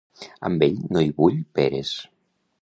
Amb 0.47 0.65
ell 0.67 0.79
no 0.95 1.03
hi 1.09 1.13
vull 1.19 1.37
peres. 1.61 1.93